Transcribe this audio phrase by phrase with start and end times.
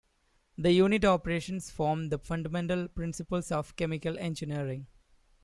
[0.57, 4.87] The unit operations form the fundamental principles of chemical engineering.